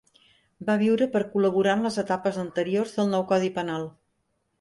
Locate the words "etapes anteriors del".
2.03-3.13